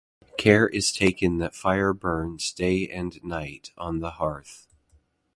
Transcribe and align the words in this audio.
Care 0.35 0.67
is 0.67 0.91
taken 0.91 1.37
that 1.37 1.53
fire 1.53 1.93
burns 1.93 2.51
day 2.53 2.87
and 2.89 3.23
night 3.23 3.71
on 3.77 3.99
the 3.99 4.09
hearth. 4.09 4.67